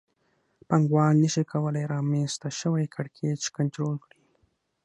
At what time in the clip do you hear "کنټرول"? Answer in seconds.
3.57-3.95